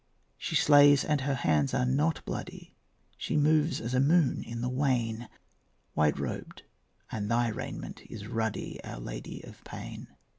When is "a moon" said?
3.93-4.41